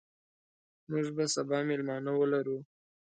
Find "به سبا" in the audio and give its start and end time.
1.15-1.57